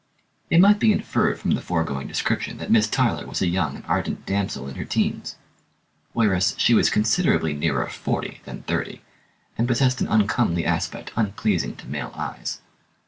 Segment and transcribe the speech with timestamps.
[0.49, 3.85] It might be inferred from the foregoing description that Miss Tyler was a young and
[3.85, 5.35] ardent damsel in her teens;
[6.13, 9.03] whereas she was considerably nearer forty than thirty,
[9.59, 12.61] and possessed an uncomely aspect unpleasing to male eyes.